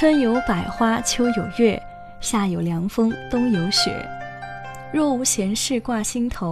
[0.00, 1.78] 春有百花，秋有月，
[2.22, 3.94] 夏有凉风，冬有雪。
[4.94, 6.50] 若无闲事挂心头，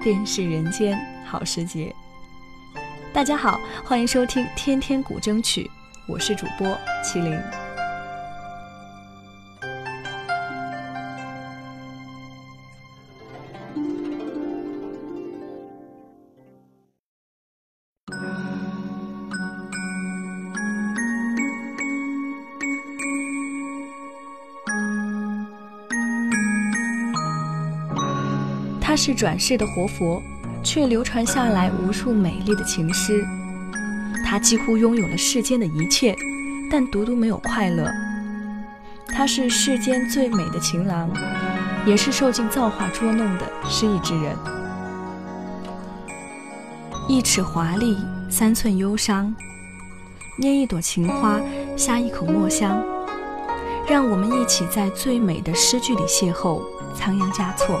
[0.00, 0.96] 便是人间
[1.26, 1.92] 好时节。
[3.12, 5.64] 大家好，欢迎收听《天天古筝曲》，
[6.06, 6.68] 我是主播
[7.02, 7.36] 麒麟。
[28.98, 30.20] 是转世的活佛，
[30.64, 33.24] 却流传下来无数美丽的情诗。
[34.26, 36.16] 他几乎拥有了世间的一切，
[36.68, 37.88] 但独独没有快乐。
[39.06, 41.08] 他是世间最美的情郎，
[41.86, 44.36] 也是受尽造化捉弄的失意之人。
[47.08, 47.96] 一尺华丽，
[48.28, 49.32] 三寸忧伤。
[50.40, 51.40] 捏一朵情花，
[51.76, 52.82] 呷一口墨香。
[53.88, 56.60] 让我们一起在最美的诗句里邂逅，
[56.94, 57.80] 仓央嘉措。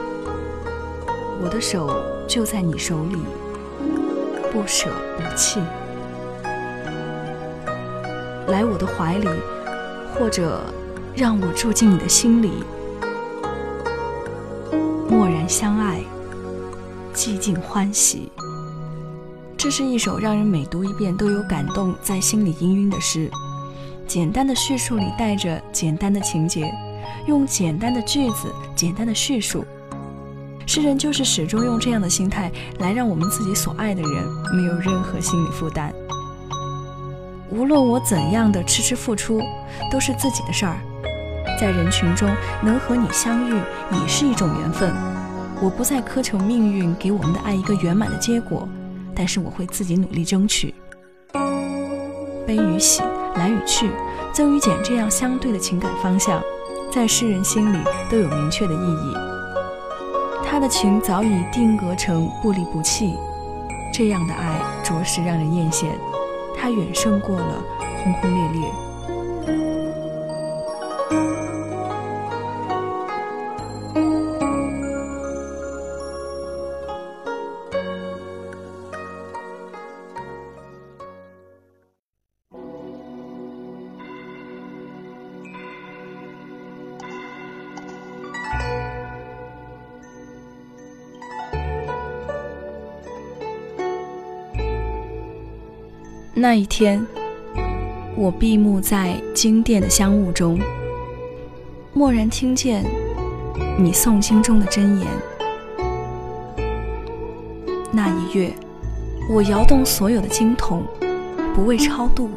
[1.43, 3.17] 我的手就在你手里，
[4.51, 5.59] 不舍不弃。
[8.47, 9.27] 来我的怀里，
[10.13, 10.61] 或者
[11.15, 12.63] 让我住进你的心里。
[15.09, 16.01] 默然相爱，
[17.11, 18.31] 寂静欢喜。
[19.57, 23.31] 这是一首让人每读一遍都有感动，在心里氤氲的诗。
[24.05, 26.71] 简单的叙述里带着简单的情节，
[27.25, 29.65] 用简单的句子，简单的叙述。
[30.73, 32.49] 诗人就是始终用这样的心态
[32.79, 35.93] 来让我们自己所爱的人没有任何心理负担。
[37.49, 39.41] 无论我怎样的痴痴付出，
[39.91, 40.77] 都是自己的事儿。
[41.59, 42.33] 在人群中
[42.63, 43.53] 能和你相遇
[43.91, 44.93] 也是一种缘分。
[45.61, 48.65] 我不再苛求命运给我们的爱一个圆满的结果，
[49.13, 50.73] 但是我会自己努力争取。
[52.47, 53.03] 悲与喜，
[53.35, 53.89] 来与去，
[54.31, 56.41] 增与减这样相对的情感方向，
[56.89, 57.77] 在诗人心里
[58.09, 59.30] 都有明确的意义。
[60.51, 63.17] 他的情早已定格成不离不弃，
[63.93, 65.85] 这样的爱着实让人艳羡，
[66.53, 67.63] 他远胜过了
[68.03, 68.69] 轰轰烈烈。
[96.41, 97.05] 那一天，
[98.15, 100.59] 我闭目在经殿的香雾中，
[101.93, 102.83] 蓦然听见
[103.77, 105.07] 你诵经中的真言。
[107.91, 108.51] 那一月，
[109.29, 110.81] 我摇动所有的经筒，
[111.53, 112.27] 不为超度，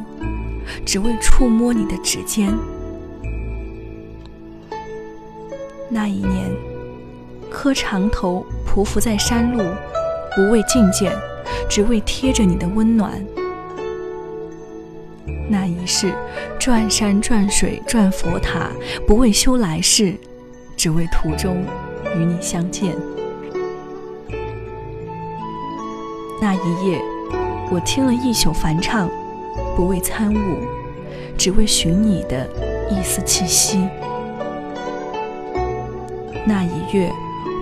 [0.85, 2.53] 只为触摸你的指尖。
[5.89, 6.51] 那一年，
[7.49, 9.63] 磕长头匍匐在山路，
[10.35, 11.11] 不为觐见，
[11.67, 13.11] 只为贴着你的温暖。
[15.47, 16.13] 那一世，
[16.59, 18.69] 转山转水转佛塔，
[19.05, 20.15] 不为修来世，
[20.75, 21.63] 只为途中
[22.15, 22.95] 与你相见。
[26.41, 26.99] 那一夜，
[27.71, 29.09] 我听了一宿梵唱，
[29.75, 30.57] 不为参悟，
[31.37, 32.47] 只为寻你的
[32.89, 33.87] 一丝气息。
[36.43, 37.11] 那一月，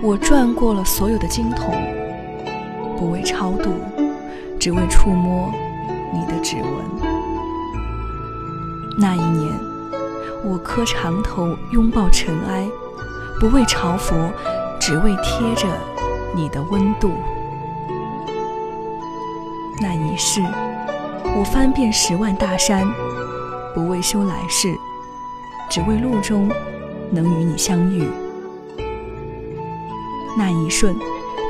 [0.02, 1.74] 我转过了所有的经筒，
[2.98, 3.70] 不为超度，
[4.58, 5.52] 只为触摸
[6.12, 7.13] 你的指纹。
[8.96, 9.52] 那一年，
[10.44, 12.68] 我磕长头拥抱尘埃，
[13.40, 14.30] 不为朝佛，
[14.78, 15.66] 只为贴着
[16.34, 17.10] 你的温度。
[19.82, 20.40] 那一世，
[21.36, 22.86] 我翻遍十万大山，
[23.74, 24.72] 不为修来世，
[25.68, 26.48] 只为路中
[27.10, 28.08] 能与你相遇。
[30.38, 30.94] 那一瞬，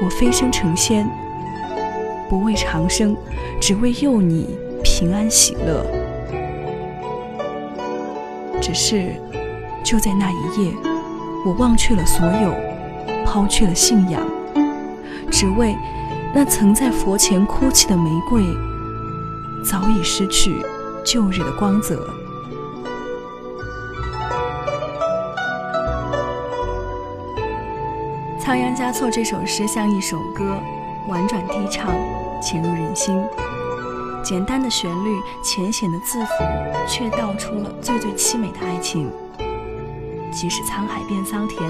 [0.03, 1.07] 我飞升成仙，
[2.31, 3.15] 不为长生，
[3.61, 5.85] 只为佑你平安喜乐。
[8.65, 9.13] 只是，
[9.85, 10.73] 就在那一夜，
[11.45, 12.55] 我忘却了所有，
[13.27, 14.23] 抛去了信仰，
[15.31, 15.77] 只为
[16.35, 18.43] 那曾在佛前哭泣的玫瑰，
[19.71, 20.65] 早已失去
[21.05, 22.09] 旧日的光泽。
[28.43, 30.59] 《仓央嘉措》这首诗像一首歌，
[31.11, 31.95] 婉转低唱，
[32.41, 33.15] 潜入人心。
[34.25, 36.31] 简单的旋律，浅显的字符，
[36.89, 39.11] 却道出了最最凄美的爱情。
[40.33, 41.61] 即使沧海变桑田，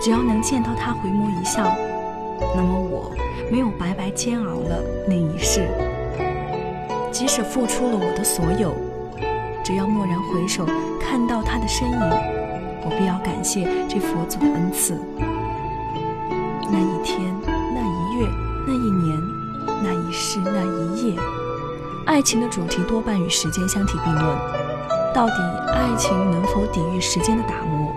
[0.00, 1.76] 只要能见到他回眸一笑，
[2.54, 3.10] 那么我
[3.50, 5.68] 没有白白煎熬了那一世。
[7.10, 8.72] 即使付出了我的所有，
[9.64, 10.64] 只要蓦然回首
[11.00, 11.98] 看到他的身影，
[12.84, 14.96] 我必要感谢这佛祖的恩赐。
[16.70, 18.28] 那一天，那一月，
[18.68, 19.20] 那一年，
[19.82, 21.16] 那一世，那一夜，
[22.08, 24.24] 爱情的主题多半与时间相提并论。
[25.14, 25.34] 到底
[25.74, 27.94] 爱情能否抵御时间的打磨？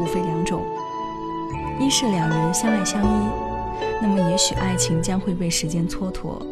[0.00, 0.64] 无非两种：
[1.78, 3.28] 一是两人相爱相依，
[4.02, 6.42] 那么也许爱情将会被时间蹉跎；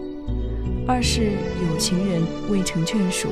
[0.87, 1.33] 二是
[1.69, 3.31] 有情人未成眷属，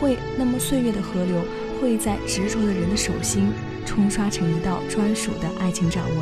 [0.00, 1.36] 会那么岁月的河流
[1.82, 3.52] 会在执着的人的手心
[3.84, 6.16] 冲刷成一道专属的爱情掌纹。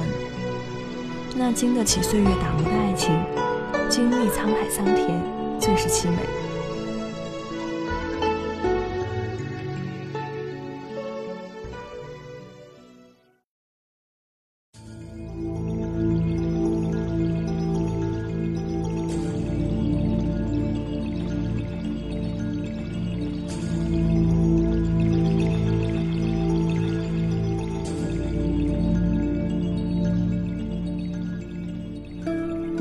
[1.36, 3.16] 那经得起岁月打磨的爱情，
[3.88, 5.22] 经历沧海桑田，
[5.62, 6.16] 最是凄美。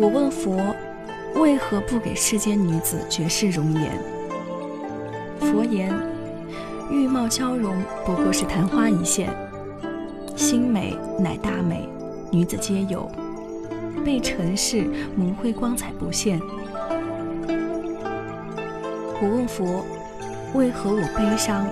[0.03, 0.75] 我问佛，
[1.41, 3.99] 为何不给世间女子绝世容颜？
[5.39, 5.91] 佛言：
[6.91, 9.27] 玉貌娇容不过是昙花一现，
[10.35, 11.89] 心美乃大美，
[12.31, 13.09] 女子皆有，
[14.05, 14.85] 被尘世
[15.15, 16.39] 蒙灰，光彩不现。
[19.19, 19.83] 我问佛，
[20.53, 21.65] 为何我悲伤，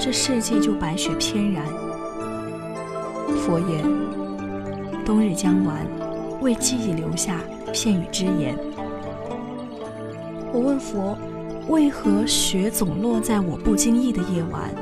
[0.00, 1.66] 这世界就白雪翩然？
[3.36, 3.84] 佛言：
[5.04, 5.86] 冬日将完，
[6.40, 7.38] 为记忆留下。
[7.76, 8.56] 片语之言。
[10.54, 11.18] 我问佛，
[11.68, 14.72] 为何雪总落在我不经意的夜晚？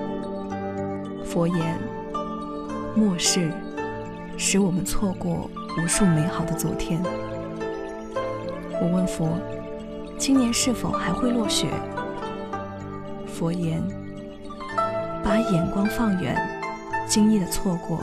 [1.25, 1.79] 佛言：
[2.95, 3.51] 末世
[4.37, 7.03] 使我们错过无数美好的昨天。
[8.83, 9.31] 我问佛，
[10.19, 11.69] 今年是否还会落雪？
[13.27, 13.83] 佛言：
[15.25, 16.37] 把眼光放远，
[17.09, 17.99] 经意的错过，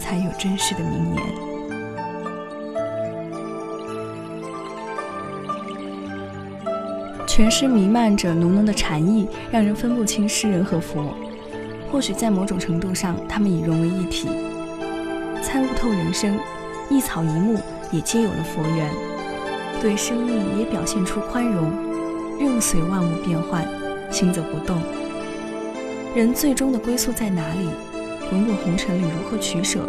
[0.00, 1.51] 才有真实的明年。
[7.42, 11.12] 全诗弥漫着浓浓的禅意，让人分不清诗人和佛。
[11.90, 14.28] 或许在某种程度上，他们已融为一体。
[15.42, 16.38] 参悟透人生，
[16.88, 17.58] 一草一木
[17.90, 18.88] 也皆有了佛缘，
[19.80, 21.72] 对生命也表现出宽容，
[22.38, 23.66] 任随万物变幻，
[24.08, 24.80] 心则不动。
[26.14, 27.68] 人最终的归宿在哪里？
[28.30, 29.80] 滚滚红尘里如何取舍？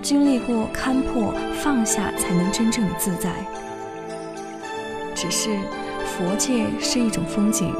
[0.00, 3.34] 经历过看破放下，才能真正的自在。
[5.12, 5.58] 只是。
[6.06, 7.74] 佛界是一种风景，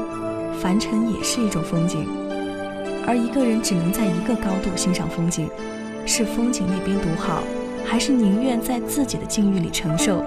[0.61, 2.05] 凡尘也是一种风景，
[3.07, 5.49] 而一个人只能在一个高度欣赏风景，
[6.05, 7.41] 是风景那边独好，
[7.85, 10.23] 还是宁愿在自己的境遇里承受？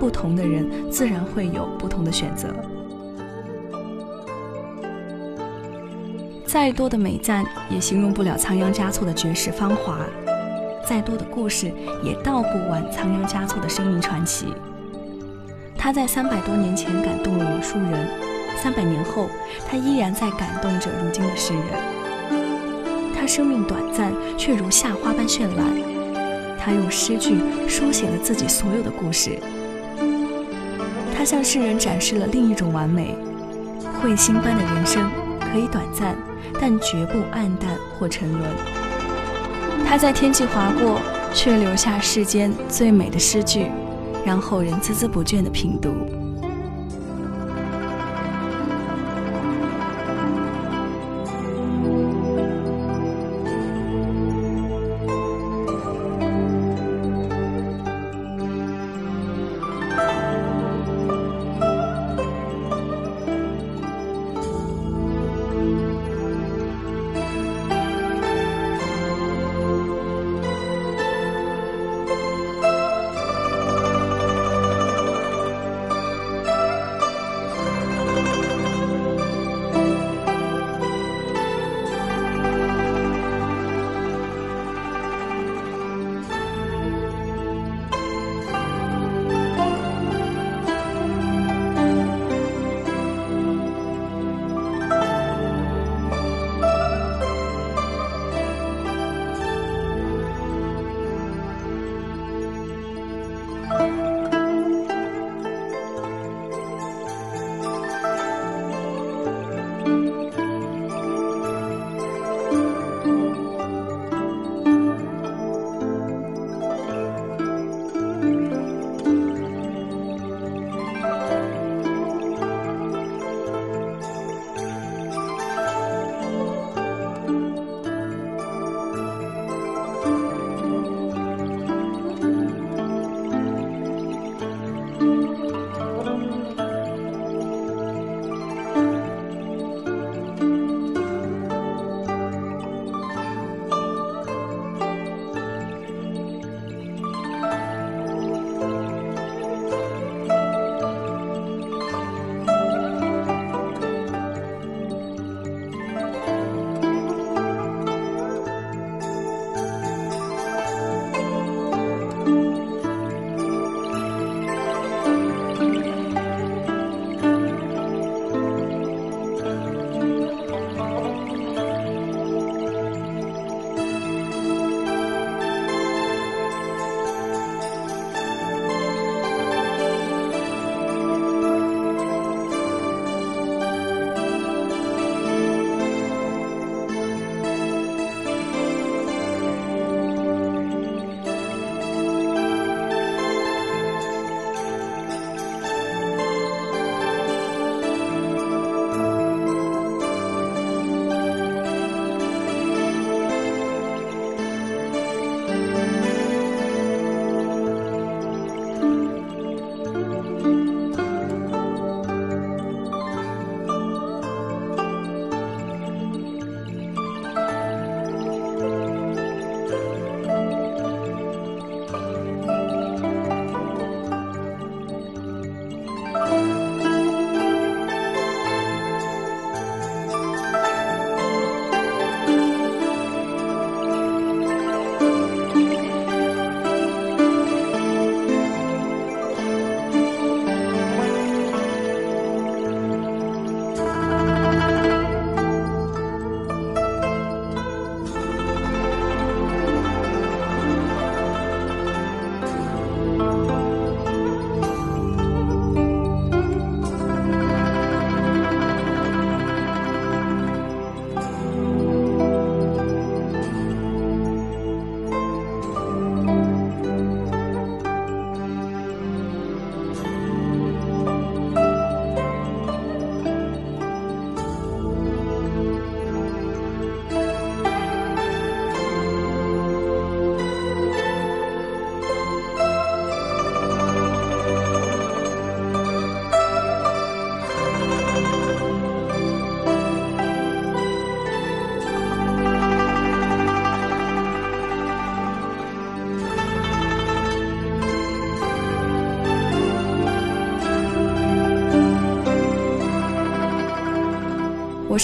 [0.00, 2.48] 不同的人自然会有不同的选择。
[6.44, 10.00] 再多的美赞也形容不了仓央嘉措的绝世芳华，
[10.88, 11.70] 再多的故事
[12.02, 14.46] 也道不完仓央嘉措的生命传奇。
[15.82, 18.08] 他在三百多年前感动了无数人，
[18.56, 19.28] 三百年后，
[19.68, 21.64] 他依然在感动着如今的世人。
[23.12, 25.66] 他生命短暂，却如夏花般绚烂。
[26.56, 29.36] 他用诗句书写了自己所有的故事。
[31.18, 33.16] 他向世人展示了另一种完美。
[34.00, 35.10] 彗星般的人生
[35.40, 36.16] 可以短暂，
[36.60, 38.42] 但绝不黯淡或沉沦。
[39.84, 41.00] 他在天际划过，
[41.34, 43.66] 却留下世间最美的诗句。
[44.24, 46.21] 让后人孜孜不倦地品读。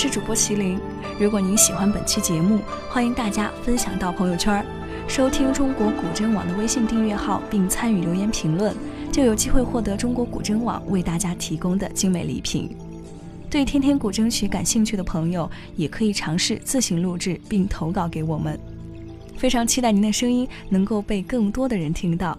[0.00, 0.78] 是主播麒麟。
[1.18, 4.64] 如果您喜欢本期节目，欢迎大家分享到朋友圈，
[5.08, 8.72] 收听中国古筝网的微信订阅号，并参与留言评论，
[9.10, 12.70] 就有机会获得中国古筝网为大家提供的精美礼品。
[13.50, 18.56] 对天天古筝曲感兴趣的朋友，也可以尝试自行录制并投稿给我们。
[19.36, 22.38] 非常期待您的声音能够被更多的人听到。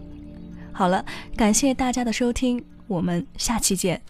[0.71, 1.03] 好了，
[1.35, 4.01] 感谢大家的收听，我们下期见。